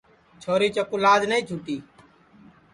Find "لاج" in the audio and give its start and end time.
1.03-1.21